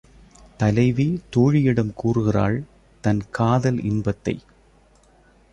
[0.57, 2.57] தலைவி தோழியிடம் கூறுகிறாள்
[3.03, 4.35] தன் காதல் இன்பத்தை.